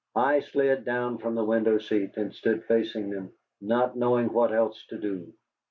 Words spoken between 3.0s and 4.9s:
them, not knowing what else